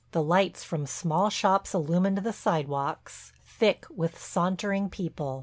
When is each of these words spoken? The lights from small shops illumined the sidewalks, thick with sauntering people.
The 0.13 0.23
lights 0.23 0.63
from 0.63 0.87
small 0.87 1.29
shops 1.29 1.75
illumined 1.75 2.17
the 2.23 2.33
sidewalks, 2.33 3.33
thick 3.45 3.85
with 3.95 4.19
sauntering 4.19 4.89
people. 4.89 5.39